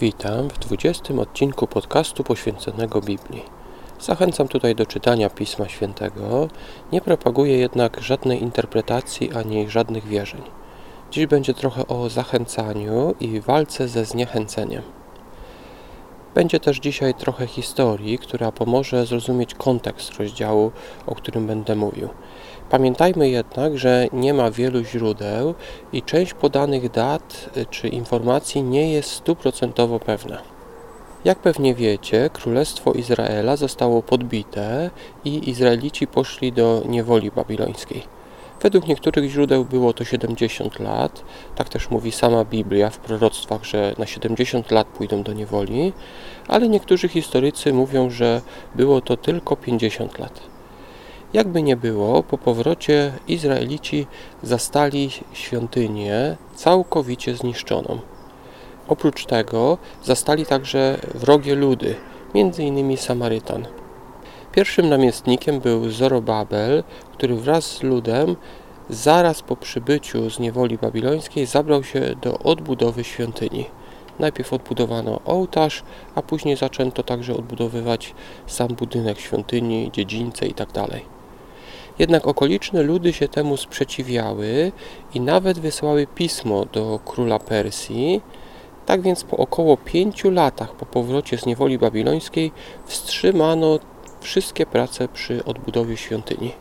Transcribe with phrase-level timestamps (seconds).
[0.00, 3.42] Witam w 20 odcinku podcastu poświęconego Biblii.
[4.00, 6.48] Zachęcam tutaj do czytania Pisma Świętego,
[6.92, 10.42] nie propaguję jednak żadnej interpretacji ani żadnych wierzeń.
[11.10, 14.82] Dziś będzie trochę o zachęcaniu i walce ze zniechęceniem.
[16.34, 20.72] Będzie też dzisiaj trochę historii, która pomoże zrozumieć kontekst rozdziału,
[21.06, 22.08] o którym będę mówił.
[22.70, 25.54] Pamiętajmy jednak, że nie ma wielu źródeł
[25.92, 30.38] i część podanych dat czy informacji nie jest stuprocentowo pewna.
[31.24, 34.90] Jak pewnie wiecie, Królestwo Izraela zostało podbite
[35.24, 38.02] i Izraelici poszli do niewoli babilońskiej.
[38.62, 41.24] Według niektórych źródeł było to 70 lat,
[41.56, 45.92] tak też mówi sama Biblia w proroctwach, że na 70 lat pójdą do niewoli,
[46.48, 48.40] ale niektórzy historycy mówią, że
[48.74, 50.53] było to tylko 50 lat.
[51.34, 54.06] Jakby nie było, po powrocie Izraelici
[54.42, 57.98] zastali świątynię całkowicie zniszczoną.
[58.88, 61.94] Oprócz tego zastali także wrogie ludy,
[62.34, 62.96] m.in.
[62.96, 63.66] Samarytan.
[64.52, 68.36] Pierwszym namiestnikiem był Zorobabel, który wraz z ludem
[68.90, 73.64] zaraz po przybyciu z niewoli babilońskiej zabrał się do odbudowy świątyni.
[74.18, 75.82] Najpierw odbudowano ołtarz,
[76.14, 78.14] a później zaczęto także odbudowywać
[78.46, 80.86] sam budynek świątyni, dziedzińce itd.
[81.98, 84.72] Jednak okoliczne ludy się temu sprzeciwiały
[85.14, 88.20] i nawet wysłały pismo do króla Persji.
[88.86, 92.52] Tak więc po około pięciu latach po powrocie z niewoli babilońskiej
[92.86, 93.78] wstrzymano
[94.20, 96.52] wszystkie prace przy odbudowie świątyni.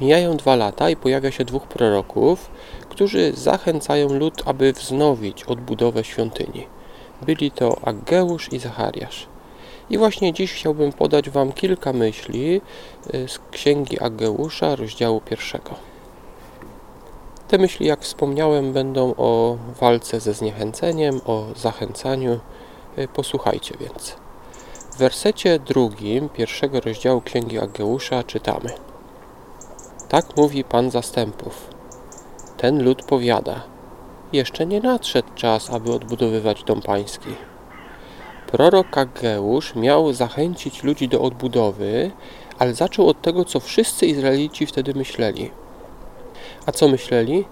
[0.00, 2.50] Mijają dwa lata i pojawia się dwóch proroków,
[2.88, 6.66] którzy zachęcają lud, aby wznowić odbudowę świątyni.
[7.22, 9.26] Byli to Aggeusz i Zachariasz.
[9.90, 12.60] I właśnie dziś chciałbym podać Wam kilka myśli
[13.14, 15.74] y, z księgi Aggeusza, rozdziału pierwszego.
[17.48, 22.40] Te myśli, jak wspomniałem, będą o walce ze zniechęceniem, o zachęcaniu.
[22.98, 24.16] Y, posłuchajcie więc.
[24.92, 28.70] W wersecie drugim pierwszego rozdziału księgi Aggeusza czytamy:
[30.08, 31.70] Tak mówi Pan zastępów.
[32.56, 33.62] Ten lud powiada:
[34.32, 37.49] Jeszcze nie nadszedł czas, aby odbudowywać dom pański
[38.52, 42.10] Prorok Ageusz miał zachęcić ludzi do odbudowy,
[42.58, 45.50] ale zaczął od tego, co wszyscy Izraelici wtedy myśleli.
[46.66, 47.44] A co myśleli?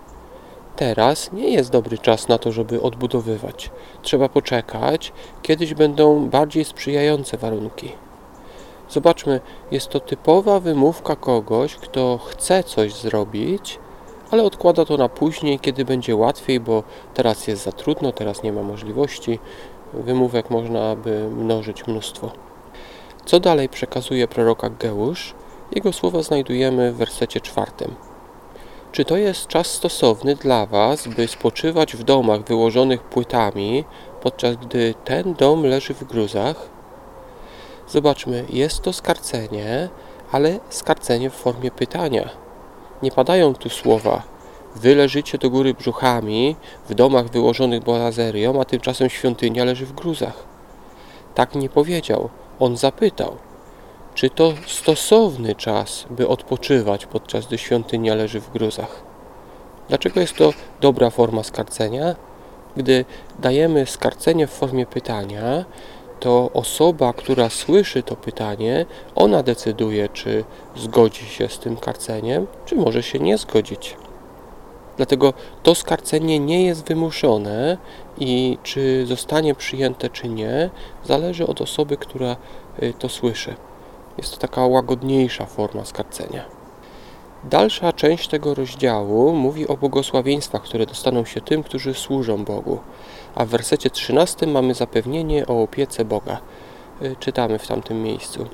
[0.76, 3.70] Teraz nie jest dobry czas na to, żeby odbudowywać.
[4.02, 7.92] Trzeba poczekać, kiedyś będą bardziej sprzyjające warunki.
[8.90, 13.78] Zobaczmy, jest to typowa wymówka kogoś, kto chce coś zrobić,
[14.30, 16.82] ale odkłada to na później, kiedy będzie łatwiej, bo
[17.14, 19.38] teraz jest za trudno, teraz nie ma możliwości,
[19.92, 22.30] Wymówek można by mnożyć mnóstwo.
[23.24, 25.34] Co dalej przekazuje proroka Geusz?
[25.72, 27.94] Jego słowa znajdujemy w wersecie czwartym.
[28.92, 33.84] Czy to jest czas stosowny dla Was, by spoczywać w domach wyłożonych płytami,
[34.22, 36.68] podczas gdy ten dom leży w gruzach?
[37.88, 39.88] Zobaczmy, jest to skarcenie,
[40.32, 42.28] ale skarcenie w formie pytania.
[43.02, 44.37] Nie padają tu słowa
[44.76, 46.56] Wy leżycie do góry brzuchami
[46.88, 50.44] w domach wyłożonych boazerią, a tymczasem świątynia leży w gruzach.
[51.34, 52.28] Tak nie powiedział.
[52.60, 53.36] On zapytał,
[54.14, 59.02] czy to stosowny czas, by odpoczywać, podczas gdy świątynia leży w gruzach.
[59.88, 62.16] Dlaczego jest to dobra forma skarcenia?
[62.76, 63.04] Gdy
[63.38, 65.64] dajemy skarcenie w formie pytania,
[66.20, 70.44] to osoba, która słyszy to pytanie, ona decyduje, czy
[70.76, 73.96] zgodzi się z tym karceniem, czy może się nie zgodzić.
[74.98, 75.32] Dlatego
[75.62, 77.78] to skarcenie nie jest wymuszone
[78.18, 80.70] i czy zostanie przyjęte, czy nie,
[81.04, 82.36] zależy od osoby, która
[82.82, 83.54] y, to słyszy.
[84.18, 86.44] Jest to taka łagodniejsza forma skarcenia.
[87.44, 92.78] Dalsza część tego rozdziału mówi o błogosławieństwach, które dostaną się tym, którzy służą Bogu.
[93.34, 96.40] A w wersecie 13 mamy zapewnienie o opiece Boga.
[97.02, 98.46] Y, czytamy w tamtym miejscu.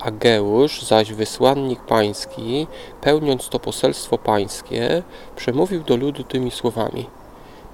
[0.00, 2.66] Ageusz, zaś wysłannik pański,
[3.00, 5.02] pełniąc to poselstwo pańskie,
[5.36, 7.06] przemówił do ludu tymi słowami: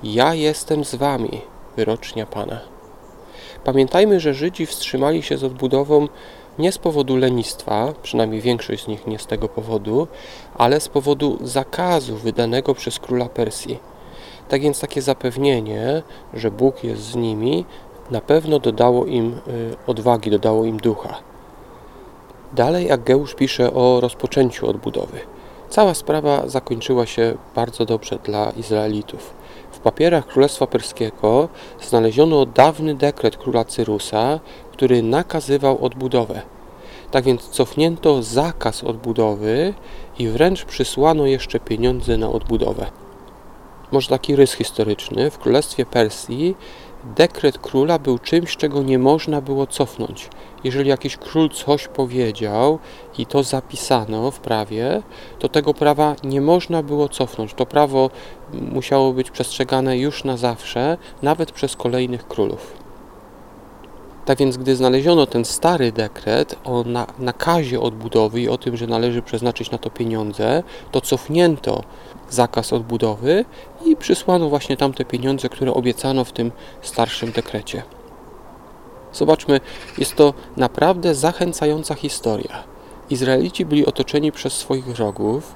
[0.02, 1.40] Ja jestem z wami,
[1.76, 2.60] wyrocznia Pana.
[3.64, 6.08] Pamiętajmy, że Żydzi wstrzymali się z odbudową
[6.58, 10.08] nie z powodu lenistwa, przynajmniej większość z nich nie z tego powodu,
[10.54, 13.78] ale z powodu zakazu wydanego przez króla Persji.
[14.48, 16.02] Tak więc takie zapewnienie,
[16.34, 17.64] że Bóg jest z nimi,
[18.10, 21.33] na pewno dodało im y, odwagi, dodało im ducha.
[22.54, 25.20] Dalej Ageusz pisze o rozpoczęciu odbudowy.
[25.68, 29.34] Cała sprawa zakończyła się bardzo dobrze dla Izraelitów.
[29.72, 31.48] W papierach Królestwa Perskiego
[31.82, 34.40] znaleziono dawny dekret króla Cyrusa,
[34.72, 36.42] który nakazywał odbudowę.
[37.10, 39.74] Tak więc cofnięto zakaz odbudowy
[40.18, 42.86] i wręcz przysłano jeszcze pieniądze na odbudowę.
[43.92, 45.30] Może taki rys historyczny.
[45.30, 46.56] W Królestwie Persji
[47.16, 50.28] dekret króla był czymś, czego nie można było cofnąć.
[50.64, 52.78] Jeżeli jakiś król coś powiedział
[53.18, 55.02] i to zapisano w prawie,
[55.38, 57.54] to tego prawa nie można było cofnąć.
[57.54, 58.10] To prawo
[58.52, 62.83] musiało być przestrzegane już na zawsze, nawet przez kolejnych królów.
[64.24, 68.86] Tak więc, gdy znaleziono ten stary dekret o na, nakazie odbudowy i o tym, że
[68.86, 70.62] należy przeznaczyć na to pieniądze,
[70.92, 71.82] to cofnięto
[72.30, 73.44] zakaz odbudowy
[73.84, 77.82] i przysłano właśnie tamte pieniądze, które obiecano w tym starszym dekrecie.
[79.12, 79.60] Zobaczmy,
[79.98, 82.64] jest to naprawdę zachęcająca historia.
[83.10, 85.54] Izraelici byli otoczeni przez swoich wrogów,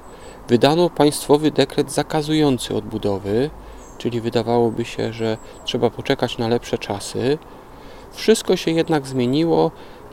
[0.49, 3.51] wydano państwowy dekret zakazujący odbudowy,
[3.99, 7.39] czyli wydawałoby się, że trzeba poczekać na lepsze czasy.
[8.19, 9.71] Wszystko się jednak zmieniło,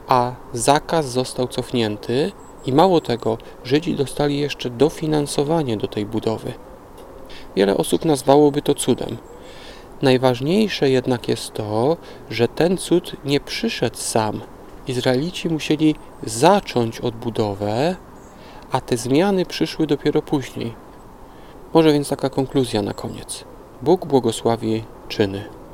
[0.08, 2.32] a zakaz został cofnięty
[2.66, 6.54] i mało tego, Żydzi dostali jeszcze dofinansowanie do tej budowy.
[7.56, 9.18] Wiele osób nazwałoby to cudem.
[10.02, 11.98] Najważniejsze jednak jest to,
[12.30, 14.42] że ten cud nie przyszedł sam.
[14.88, 17.96] Izraelici musieli zacząć odbudowę,
[18.72, 20.74] a te zmiany przyszły dopiero później.
[21.74, 23.46] Może więc taka konkluzja na koniec.
[23.82, 25.65] Bóg błogosławi czyny.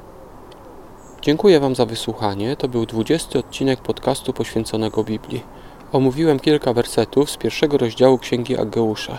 [1.21, 2.55] Dziękuję Wam za wysłuchanie.
[2.55, 5.43] To był 20 odcinek podcastu poświęconego Biblii.
[5.91, 9.17] Omówiłem kilka wersetów z pierwszego rozdziału Księgi Ageusza.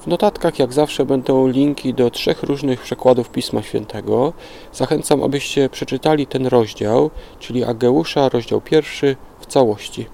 [0.00, 4.32] W notatkach, jak zawsze, będą linki do trzech różnych przekładów Pisma Świętego.
[4.72, 10.06] Zachęcam, abyście przeczytali ten rozdział, czyli Ageusza, rozdział pierwszy, w całości.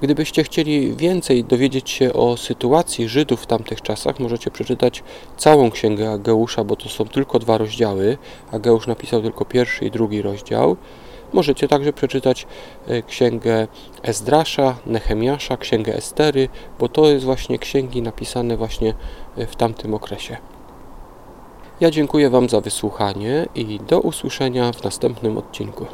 [0.00, 5.02] Gdybyście chcieli więcej dowiedzieć się o sytuacji Żydów w tamtych czasach, możecie przeczytać
[5.36, 8.18] całą księgę Ageusza, bo to są tylko dwa rozdziały.
[8.52, 10.76] Ageusz napisał tylko pierwszy i drugi rozdział.
[11.32, 12.46] Możecie także przeczytać
[12.86, 13.68] e, księgę
[14.02, 18.94] Ezdrasza, Nehemiasza, księgę Estery, bo to jest właśnie księgi napisane właśnie
[19.36, 20.36] e, w tamtym okresie.
[21.80, 25.86] Ja dziękuję Wam za wysłuchanie i do usłyszenia w następnym odcinku.